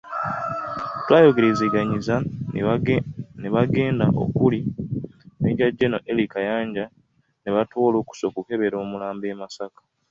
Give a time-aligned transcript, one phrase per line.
[1.03, 2.15] Twayogerezeganyizza
[3.41, 4.59] n'abenganda okuli
[5.41, 6.85] Major General Elly Kayanja
[7.41, 9.81] ne batuwa olukusa okukebera omulambo e Masaka.